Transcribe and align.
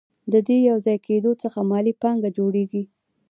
د 0.31 0.33
دې 0.47 0.57
یوځای 0.69 0.97
کېدو 1.07 1.31
څخه 1.41 1.59
مالي 1.69 1.93
پانګه 2.01 2.29
جوړېږي 2.37 2.83